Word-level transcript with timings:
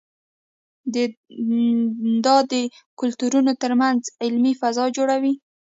دا 2.25 2.35
د 2.51 2.53
کلتورونو 2.99 3.51
ترمنځ 3.61 4.01
علمي 4.25 4.53
فضا 4.61 4.85
جوړوي. 4.97 5.33